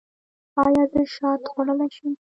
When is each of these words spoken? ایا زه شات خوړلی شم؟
ایا 0.63 0.83
زه 0.91 1.01
شات 1.13 1.41
خوړلی 1.51 1.87
شم؟ 1.95 2.11